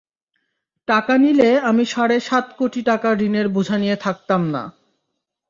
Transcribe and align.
টাকা 0.87 1.13
নিলে 1.17 1.49
আমি 1.69 1.83
সাড়ে 1.93 2.17
সাত 2.21 2.45
কোটি 2.59 2.81
টাকা 2.89 3.09
ঋণের 3.21 3.47
বোঝা 3.55 3.77
নিয়ে 3.77 3.97
থাকতাম 4.05 4.41
না। 4.53 4.63